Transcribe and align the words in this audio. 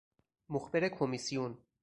مخبر 0.49 0.89
کمیسیون 0.89 1.57